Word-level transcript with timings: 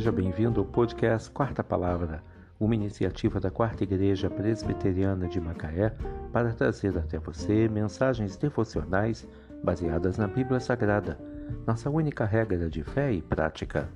seja 0.00 0.10
bem-vindo 0.10 0.60
ao 0.60 0.66
podcast 0.66 1.30
Quarta 1.30 1.62
Palavra, 1.62 2.24
uma 2.58 2.74
iniciativa 2.74 3.38
da 3.38 3.50
Quarta 3.50 3.84
Igreja 3.84 4.30
Presbiteriana 4.30 5.28
de 5.28 5.38
Macaé 5.38 5.94
para 6.32 6.54
trazer 6.54 6.96
até 6.96 7.18
você 7.18 7.68
mensagens 7.68 8.34
devocionais 8.34 9.28
baseadas 9.62 10.16
na 10.16 10.26
Bíblia 10.26 10.58
Sagrada, 10.58 11.20
nossa 11.66 11.90
única 11.90 12.24
regra 12.24 12.70
de 12.70 12.82
fé 12.82 13.12
e 13.12 13.20
prática. 13.20 13.90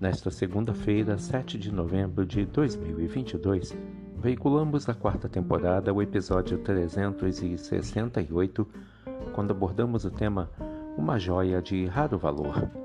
Nesta 0.00 0.30
segunda-feira, 0.30 1.18
7 1.18 1.58
de 1.58 1.72
novembro 1.72 2.24
de 2.24 2.46
2022, 2.46 3.76
veiculamos 4.16 4.88
a 4.88 4.94
quarta 4.94 5.28
temporada 5.28 5.92
o 5.92 6.00
episódio 6.00 6.58
368, 6.58 8.68
quando 9.32 9.50
abordamos 9.50 10.04
o 10.04 10.12
tema 10.12 10.48
Uma 10.96 11.18
joia 11.18 11.60
de 11.60 11.86
raro 11.86 12.16
valor. 12.16 12.83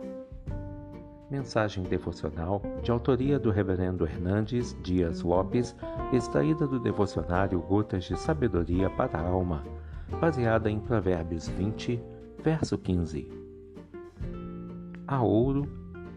Mensagem 1.29 1.83
devocional 1.83 2.59
de 2.81 2.89
autoria 2.89 3.38
do 3.38 3.51
Reverendo 3.51 4.03
Hernandes 4.03 4.75
Dias 4.81 5.21
Lopes, 5.21 5.75
extraída 6.11 6.65
do 6.65 6.79
devocionário 6.79 7.61
Gotas 7.61 8.05
de 8.05 8.17
Sabedoria 8.17 8.89
para 8.89 9.19
a 9.19 9.29
Alma, 9.29 9.63
baseada 10.19 10.71
em 10.71 10.79
Provérbios 10.79 11.47
20, 11.47 12.02
verso 12.43 12.79
15. 12.79 13.29
Há 15.07 15.21
ouro 15.21 15.69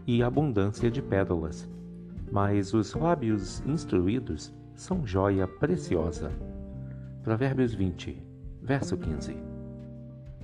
e 0.07 0.23
abundância 0.23 0.89
de 0.89 0.99
pérolas, 0.99 1.69
mas 2.31 2.73
os 2.73 2.95
lábios 2.95 3.61
instruídos 3.67 4.51
são 4.73 5.05
joia 5.05 5.47
preciosa. 5.47 6.31
Provérbios 7.21 7.75
20, 7.75 8.19
verso 8.63 8.97
15. 8.97 9.37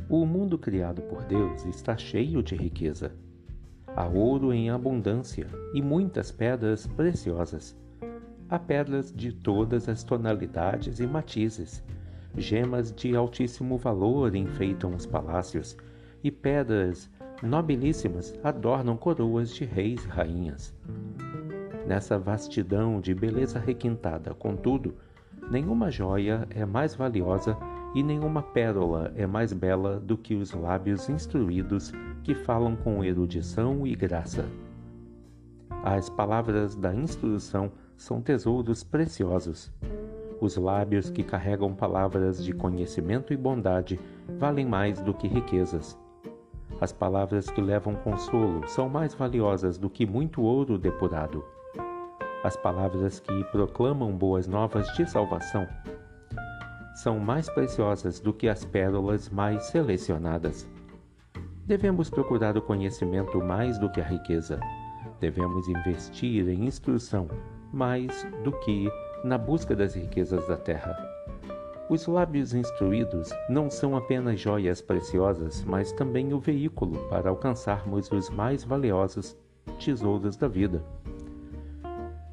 O 0.07 0.27
mundo 0.27 0.59
criado 0.59 1.01
por 1.01 1.23
Deus 1.23 1.65
está 1.65 1.97
cheio 1.97 2.43
de 2.43 2.55
riqueza 2.55 3.11
Há 3.95 4.07
ouro 4.07 4.53
em 4.53 4.70
abundância 4.70 5.48
e 5.73 5.82
muitas 5.82 6.32
pedras 6.32 6.87
preciosas. 6.87 7.77
Há 8.49 8.57
pedras 8.57 9.12
de 9.12 9.32
todas 9.32 9.90
as 9.90 10.04
tonalidades 10.04 10.99
e 10.99 11.07
matizes. 11.07 11.84
Gemas 12.37 12.91
de 12.91 13.15
altíssimo 13.15 13.77
valor 13.77 14.35
enfeitam 14.35 14.95
os 14.95 15.05
palácios, 15.05 15.76
e 16.23 16.32
pedras 16.32 17.10
nobilíssimas 17.41 18.37
adornam 18.43 18.98
coroas 18.98 19.54
de 19.54 19.65
reis 19.65 20.04
e 20.04 20.07
rainhas. 20.07 20.76
Nessa 21.87 22.20
vastidão 22.20 22.99
de 22.99 23.13
beleza 23.13 23.60
requintada, 23.60 24.34
contudo, 24.34 24.95
nenhuma 25.49 25.90
joia 25.90 26.48
é 26.49 26.65
mais 26.65 26.93
valiosa 26.93 27.57
e 27.93 28.04
nenhuma 28.04 28.41
pérola 28.41 29.12
é 29.15 29.26
mais 29.26 29.51
bela 29.51 29.99
do 29.99 30.18
que 30.18 30.35
os 30.35 30.54
lábios 30.54 31.09
instruídos 31.09 31.91
que 32.23 32.35
falam 32.35 32.76
com 32.76 33.04
erudição 33.04 33.85
e 33.85 33.95
graça. 33.95 34.45
As 35.84 36.10
palavras 36.10 36.76
da 36.76 36.93
instrução 36.93 37.71
são 37.98 38.21
tesouros 38.21 38.84
preciosos. 38.84 39.71
Os 40.40 40.55
lábios 40.55 41.10
que 41.10 41.23
carregam 41.23 41.73
palavras 41.73 42.43
de 42.43 42.54
conhecimento 42.54 43.34
e 43.34 43.37
bondade 43.37 43.99
valem 44.37 44.65
mais 44.65 45.01
do 45.01 45.13
que 45.13 45.27
riquezas. 45.27 45.98
As 46.79 46.93
palavras 46.93 47.49
que 47.49 47.60
levam 47.60 47.95
consolo 47.95 48.65
são 48.67 48.87
mais 48.87 49.13
valiosas 49.13 49.77
do 49.77 49.90
que 49.90 50.05
muito 50.05 50.41
ouro 50.41 50.77
depurado. 50.77 51.43
As 52.41 52.55
palavras 52.55 53.20
que 53.20 53.43
proclamam 53.45 54.15
boas 54.15 54.48
novas 54.48 54.87
de 54.95 55.10
salvação 55.10 55.67
são 57.03 57.17
mais 57.17 57.49
preciosas 57.49 58.19
do 58.19 58.33
que 58.33 58.49
as 58.49 58.65
pérolas 58.65 59.29
mais 59.29 59.63
selecionadas. 59.67 60.67
Devemos 61.65 62.09
procurar 62.09 62.57
o 62.57 62.61
conhecimento 62.61 63.39
mais 63.39 63.77
do 63.79 63.89
que 63.89 64.01
a 64.01 64.03
riqueza. 64.03 64.59
Devemos 65.17 65.69
investir 65.69 66.50
em 66.50 66.66
instrução 66.66 67.29
mais 67.72 68.27
do 68.44 68.51
que 68.51 68.89
na 69.23 69.38
busca 69.38 69.73
das 69.73 69.95
riquezas 69.95 70.45
da 70.45 70.57
terra. 70.57 70.93
Os 71.89 72.05
lábios 72.05 72.53
instruídos 72.53 73.29
não 73.49 73.69
são 73.69 73.95
apenas 73.95 74.38
joias 74.38 74.81
preciosas, 74.81 75.63
mas 75.63 75.93
também 75.93 76.33
o 76.33 76.39
veículo 76.39 76.99
para 77.07 77.29
alcançarmos 77.29 78.11
os 78.11 78.29
mais 78.29 78.63
valiosos 78.65 79.38
tesouros 79.79 80.35
da 80.35 80.49
vida. 80.49 80.83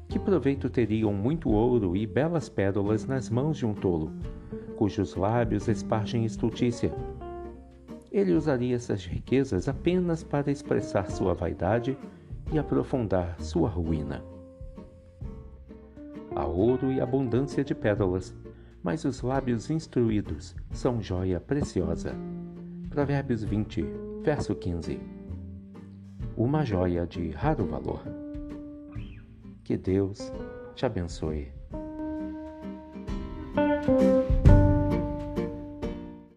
Que 0.09 0.19
proveito 0.19 0.69
teriam 0.69 1.13
muito 1.13 1.49
ouro 1.49 1.95
e 1.95 2.05
belas 2.05 2.49
pérolas 2.49 3.05
nas 3.05 3.29
mãos 3.29 3.57
de 3.57 3.65
um 3.65 3.73
tolo, 3.73 4.11
cujos 4.77 5.15
lábios 5.15 5.67
espargem 5.67 6.23
estultícia. 6.23 6.93
Ele 8.11 8.33
usaria 8.33 8.75
essas 8.75 9.03
riquezas 9.05 9.67
apenas 9.67 10.23
para 10.23 10.51
expressar 10.51 11.09
sua 11.09 11.33
vaidade 11.33 11.97
e 12.51 12.59
aprofundar 12.59 13.35
sua 13.41 13.67
ruína. 13.67 14.23
Há 16.35 16.45
ouro 16.45 16.91
e 16.91 17.01
abundância 17.01 17.63
de 17.63 17.73
pérolas, 17.73 18.33
mas 18.83 19.03
os 19.03 19.21
lábios 19.23 19.71
instruídos 19.71 20.55
são 20.71 21.01
joia 21.01 21.39
preciosa. 21.39 22.13
Provérbios 22.89 23.43
20, 23.43 23.83
verso 24.21 24.55
15. 24.55 24.99
Uma 26.37 26.63
joia 26.63 27.07
de 27.07 27.31
raro 27.31 27.65
valor. 27.65 28.03
Que 29.63 29.75
Deus 29.75 30.31
te 30.75 30.85
abençoe. 30.85 31.51